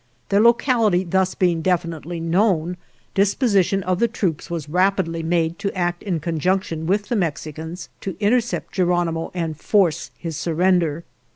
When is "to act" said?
5.59-6.01